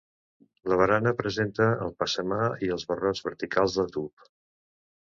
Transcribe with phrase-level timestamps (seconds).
[0.71, 4.31] La barana presenta el passamà i els barrots verticals de tub.